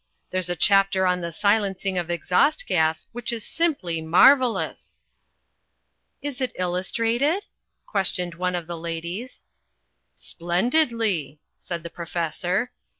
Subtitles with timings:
[0.31, 4.99] There's a chapter on the silencing of exhaust gas which is simply marvellous."
[6.23, 7.45] "Is it illustrated?"
[7.85, 9.43] questioned one of the ladies.
[10.15, 12.71] "Splendidly," said the professor.